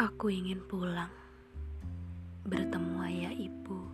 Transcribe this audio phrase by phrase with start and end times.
[0.00, 1.12] Aku ingin pulang,
[2.48, 3.84] bertemu ayah ibu,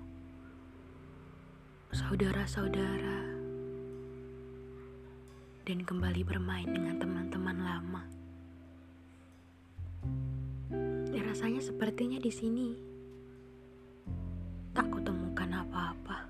[1.90, 3.26] saudara-saudara,
[5.66, 8.02] dan kembali bermain dengan teman-teman lama.
[11.10, 12.78] Ya, rasanya sepertinya di sini.
[14.78, 16.22] Tak kutemukan apa-apa,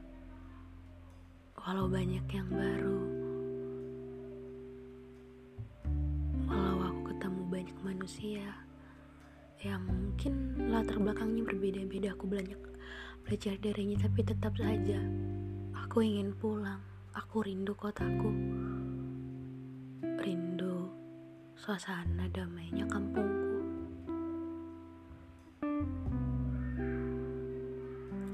[1.61, 3.01] walau banyak yang baru.
[6.49, 8.57] Walau aku ketemu banyak manusia
[9.65, 12.13] yang mungkin latar belakangnya berbeda-beda.
[12.13, 12.61] Aku banyak
[13.25, 15.01] belajar darinya tapi tetap saja
[15.73, 16.83] aku ingin pulang.
[17.17, 18.29] Aku rindu kotaku.
[20.21, 20.93] Rindu
[21.57, 23.57] suasana damainya kampungku.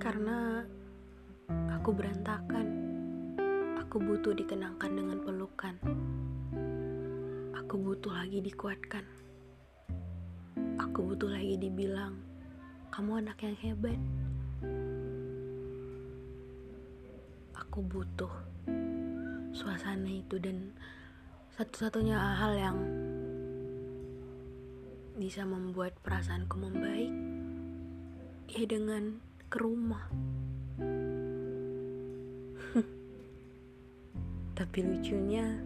[0.02, 0.66] Karena
[1.70, 2.66] aku berantakan.
[3.86, 5.78] Aku butuh dikenangkan dengan pelukan.
[7.54, 9.06] Aku butuh lagi dikuatkan
[10.92, 12.20] Aku butuh lagi dibilang,
[12.92, 13.96] kamu anak yang hebat.
[17.56, 18.28] Aku butuh
[19.56, 20.76] suasana itu dan
[21.56, 22.76] satu-satunya hal yang
[25.16, 27.08] bisa membuat perasaanku membaik
[28.52, 29.16] ya dengan
[29.48, 30.12] ke rumah.
[34.60, 35.56] Tapi lucunya,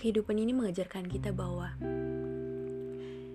[0.00, 1.76] kehidupan ini mengajarkan kita bahwa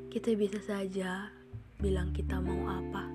[0.10, 1.30] kita bisa saja
[1.78, 3.06] bilang kita mau apa,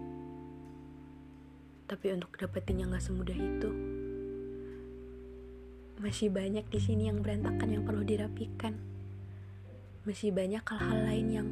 [1.91, 3.71] tapi untuk dapetin yang gak semudah itu,
[5.99, 8.79] masih banyak di sini yang berantakan yang perlu dirapikan.
[10.07, 11.49] Masih banyak hal-hal lain yang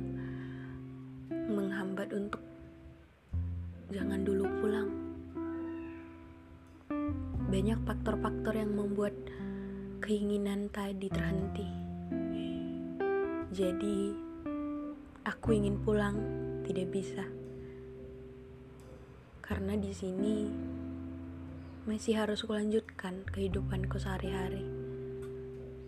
[1.30, 2.44] menghambat untuk
[3.90, 4.90] jangan dulu pulang.
[7.50, 9.16] Banyak faktor-faktor yang membuat
[10.04, 11.68] keinginan tadi terhenti.
[13.52, 14.31] Jadi,
[15.22, 16.18] Aku ingin pulang,
[16.66, 17.22] tidak bisa.
[19.38, 20.50] Karena di sini
[21.86, 24.66] masih harus kulanjutkan kehidupanku sehari-hari.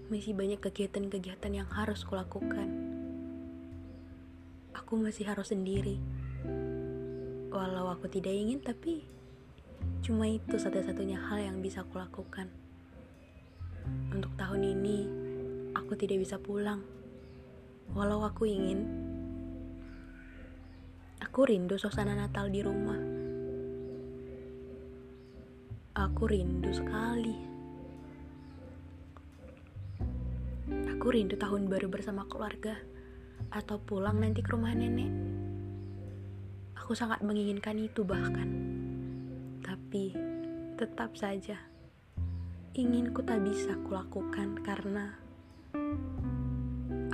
[0.06, 2.70] Masih banyak kegiatan-kegiatan yang harus kulakukan.
[4.70, 5.98] Aku masih harus sendiri.
[7.50, 9.02] Walau aku tidak ingin, tapi
[10.06, 12.54] cuma itu satu-satunya hal yang bisa kulakukan.
[14.14, 14.98] Untuk tahun ini,
[15.74, 16.86] aku tidak bisa pulang.
[17.98, 19.03] Walau aku ingin,
[21.24, 23.00] Aku rindu suasana Natal di rumah.
[25.96, 27.32] Aku rindu sekali.
[30.92, 32.76] Aku rindu tahun baru bersama keluarga
[33.48, 35.08] atau pulang nanti ke rumah nenek.
[36.76, 38.52] Aku sangat menginginkan itu bahkan.
[39.64, 40.12] Tapi
[40.76, 41.56] tetap saja
[42.76, 45.16] inginku tak bisa kulakukan karena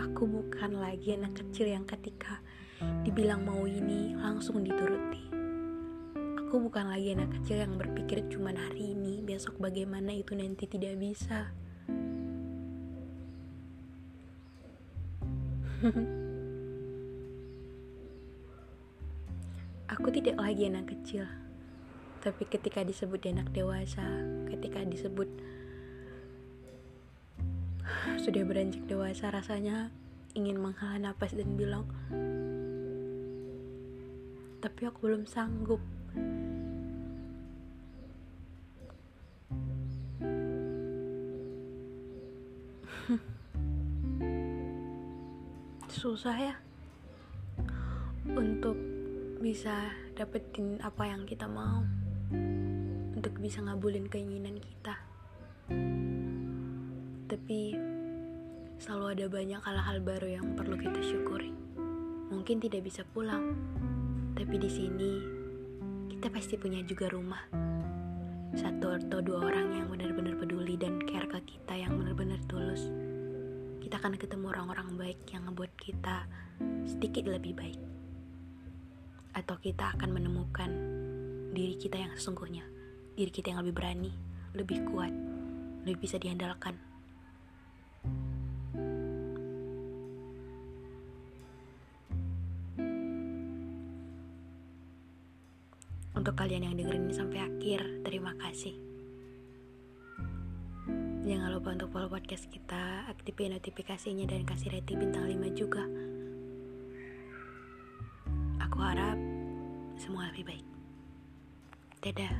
[0.02, 2.42] aku bukan lagi anak kecil yang ketika
[3.04, 5.30] dibilang mau ini langsung dituruti.
[6.40, 10.98] Aku bukan lagi anak kecil yang berpikir cuma hari ini, besok bagaimana itu nanti tidak
[10.98, 11.52] bisa.
[19.94, 21.24] Aku tidak lagi anak kecil.
[22.20, 24.04] Tapi ketika disebut anak dewasa,
[24.50, 25.30] ketika disebut
[28.26, 29.88] sudah beranjak dewasa, rasanya
[30.34, 31.86] ingin menghela nafas dan bilang,
[34.60, 35.80] tapi aku belum sanggup.
[45.88, 46.54] Susah ya
[48.28, 48.76] untuk
[49.40, 51.80] bisa dapetin apa yang kita mau,
[53.16, 54.94] untuk bisa ngabulin keinginan kita.
[57.24, 57.60] Tapi
[58.76, 61.56] selalu ada banyak hal-hal baru yang perlu kita syukuri.
[62.28, 63.56] Mungkin tidak bisa pulang,
[64.34, 65.12] tapi di sini
[66.10, 67.40] kita pasti punya juga rumah.
[68.52, 72.90] Satu atau dua orang yang benar-benar peduli dan care ke kita yang benar-benar tulus.
[73.80, 76.26] Kita akan ketemu orang-orang baik yang ngebuat kita
[76.84, 77.80] sedikit lebih baik.
[79.32, 80.70] Atau kita akan menemukan
[81.54, 82.66] diri kita yang sesungguhnya,
[83.14, 84.12] diri kita yang lebih berani,
[84.52, 85.14] lebih kuat,
[85.86, 86.89] lebih bisa diandalkan.
[96.40, 98.72] Kalian yang dengerin ini sampai akhir, terima kasih.
[101.20, 105.84] Jangan lupa untuk follow podcast kita, aktifin notifikasinya dan kasih rating bintang 5 juga.
[108.56, 109.20] Aku harap
[110.00, 110.66] semua lebih baik.
[112.00, 112.32] Dadah.